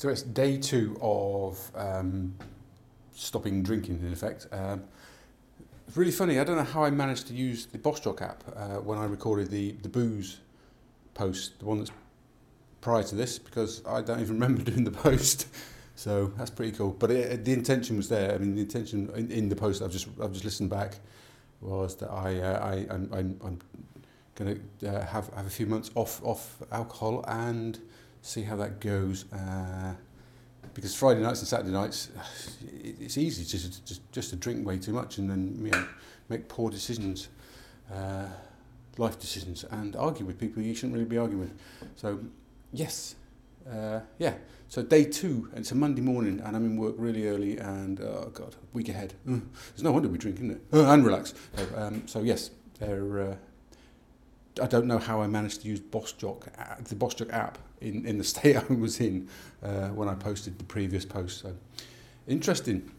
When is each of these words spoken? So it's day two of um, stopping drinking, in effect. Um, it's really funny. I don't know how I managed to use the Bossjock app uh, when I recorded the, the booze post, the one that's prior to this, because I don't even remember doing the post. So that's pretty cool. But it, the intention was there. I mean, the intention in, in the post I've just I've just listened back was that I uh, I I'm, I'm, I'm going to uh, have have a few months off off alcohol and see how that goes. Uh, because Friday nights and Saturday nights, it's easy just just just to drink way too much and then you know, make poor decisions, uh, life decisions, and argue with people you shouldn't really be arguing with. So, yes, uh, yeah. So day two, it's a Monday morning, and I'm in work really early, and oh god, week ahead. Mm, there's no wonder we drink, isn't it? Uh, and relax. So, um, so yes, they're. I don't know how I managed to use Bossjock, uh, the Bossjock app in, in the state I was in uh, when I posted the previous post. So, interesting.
So 0.00 0.08
it's 0.08 0.22
day 0.22 0.56
two 0.56 0.96
of 1.02 1.60
um, 1.74 2.34
stopping 3.12 3.62
drinking, 3.62 4.00
in 4.00 4.14
effect. 4.14 4.46
Um, 4.50 4.84
it's 5.86 5.94
really 5.94 6.10
funny. 6.10 6.40
I 6.40 6.44
don't 6.44 6.56
know 6.56 6.64
how 6.64 6.84
I 6.84 6.90
managed 6.90 7.26
to 7.26 7.34
use 7.34 7.66
the 7.66 7.76
Bossjock 7.76 8.22
app 8.22 8.42
uh, 8.56 8.76
when 8.76 8.96
I 8.96 9.04
recorded 9.04 9.50
the, 9.50 9.72
the 9.82 9.90
booze 9.90 10.38
post, 11.12 11.58
the 11.58 11.66
one 11.66 11.80
that's 11.80 11.90
prior 12.80 13.02
to 13.02 13.14
this, 13.14 13.38
because 13.38 13.82
I 13.86 14.00
don't 14.00 14.20
even 14.20 14.34
remember 14.40 14.62
doing 14.62 14.84
the 14.84 14.90
post. 14.90 15.48
So 15.96 16.32
that's 16.38 16.48
pretty 16.48 16.72
cool. 16.72 16.96
But 16.98 17.10
it, 17.10 17.44
the 17.44 17.52
intention 17.52 17.98
was 17.98 18.08
there. 18.08 18.32
I 18.34 18.38
mean, 18.38 18.54
the 18.54 18.62
intention 18.62 19.10
in, 19.14 19.30
in 19.30 19.48
the 19.50 19.56
post 19.56 19.82
I've 19.82 19.92
just 19.92 20.08
I've 20.22 20.32
just 20.32 20.46
listened 20.46 20.70
back 20.70 20.94
was 21.60 21.94
that 21.96 22.10
I 22.10 22.40
uh, 22.40 22.58
I 22.58 22.72
I'm, 22.88 23.10
I'm, 23.12 23.40
I'm 23.44 23.58
going 24.34 24.62
to 24.80 24.88
uh, 24.88 25.04
have 25.04 25.28
have 25.34 25.46
a 25.46 25.50
few 25.50 25.66
months 25.66 25.90
off 25.94 26.24
off 26.24 26.56
alcohol 26.72 27.22
and 27.28 27.78
see 28.22 28.42
how 28.42 28.56
that 28.56 28.80
goes. 28.80 29.30
Uh, 29.32 29.94
because 30.74 30.94
Friday 30.94 31.20
nights 31.20 31.40
and 31.40 31.48
Saturday 31.48 31.72
nights, 31.72 32.10
it's 32.82 33.18
easy 33.18 33.44
just 33.44 33.84
just 33.86 34.12
just 34.12 34.30
to 34.30 34.36
drink 34.36 34.66
way 34.66 34.78
too 34.78 34.92
much 34.92 35.18
and 35.18 35.28
then 35.28 35.58
you 35.62 35.70
know, 35.70 35.84
make 36.28 36.48
poor 36.48 36.70
decisions, 36.70 37.28
uh, 37.92 38.26
life 38.96 39.18
decisions, 39.18 39.64
and 39.64 39.96
argue 39.96 40.24
with 40.24 40.38
people 40.38 40.62
you 40.62 40.74
shouldn't 40.74 40.94
really 40.94 41.04
be 41.04 41.18
arguing 41.18 41.40
with. 41.40 41.52
So, 41.96 42.20
yes, 42.72 43.16
uh, 43.70 44.00
yeah. 44.18 44.34
So 44.68 44.82
day 44.82 45.04
two, 45.04 45.50
it's 45.56 45.72
a 45.72 45.74
Monday 45.74 46.02
morning, 46.02 46.40
and 46.44 46.54
I'm 46.56 46.64
in 46.64 46.76
work 46.76 46.94
really 46.96 47.26
early, 47.26 47.58
and 47.58 48.00
oh 48.00 48.30
god, 48.32 48.56
week 48.72 48.88
ahead. 48.88 49.14
Mm, 49.26 49.42
there's 49.70 49.82
no 49.82 49.92
wonder 49.92 50.08
we 50.08 50.18
drink, 50.18 50.36
isn't 50.36 50.52
it? 50.52 50.60
Uh, 50.72 50.84
and 50.92 51.04
relax. 51.04 51.34
So, 51.56 51.66
um, 51.76 52.06
so 52.06 52.22
yes, 52.22 52.50
they're. 52.78 53.36
I 54.60 54.66
don't 54.66 54.86
know 54.86 54.98
how 54.98 55.22
I 55.22 55.26
managed 55.26 55.62
to 55.62 55.68
use 55.68 55.80
Bossjock, 55.80 56.48
uh, 56.58 56.76
the 56.82 56.94
Bossjock 56.94 57.32
app 57.32 57.58
in, 57.80 58.06
in 58.06 58.18
the 58.18 58.24
state 58.32 58.56
I 58.56 58.72
was 58.72 59.00
in 59.00 59.28
uh, 59.62 59.88
when 59.88 60.08
I 60.08 60.14
posted 60.14 60.58
the 60.58 60.64
previous 60.64 61.04
post. 61.04 61.40
So, 61.42 61.54
interesting. 62.26 62.90